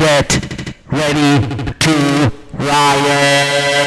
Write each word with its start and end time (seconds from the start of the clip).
Get 0.00 0.32
ready 0.90 1.46
to 1.78 2.32
riot. 2.54 3.79